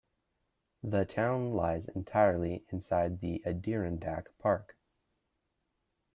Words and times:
The 0.81 1.05
town 1.05 1.53
lies 1.53 1.87
entirely 1.87 2.65
inside 2.71 3.19
the 3.19 3.43
Adirondack 3.45 4.29
Park. 4.39 4.75